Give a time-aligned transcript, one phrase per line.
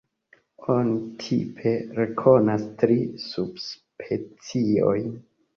[0.75, 5.09] Oni tipe rekonas tri subspeciojn.